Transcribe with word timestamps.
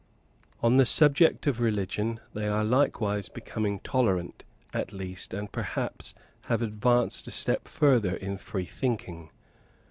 On 0.63 0.77
the 0.77 0.85
subject 0.87 1.45
of 1.45 1.59
religion 1.59 2.19
they 2.33 2.47
are 2.47 2.63
likewise 2.63 3.29
becoming 3.29 3.79
tolerant, 3.81 4.43
at 4.73 4.91
least, 4.91 5.31
and 5.31 5.51
perhaps 5.51 6.15
have 6.45 6.63
advanced 6.63 7.27
a 7.27 7.31
step 7.31 7.67
further 7.67 8.15
in 8.15 8.37
free 8.39 8.65
thinking. 8.65 9.29